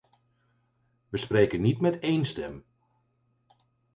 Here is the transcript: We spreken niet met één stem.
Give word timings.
We 1.09 1.17
spreken 1.19 1.61
niet 1.61 1.81
met 1.81 1.99
één 1.99 2.25
stem. 2.25 2.65